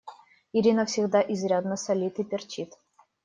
[0.51, 2.73] Ирина всегда изрядно солит и перчит.